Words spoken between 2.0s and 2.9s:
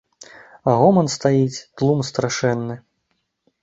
страшэнны.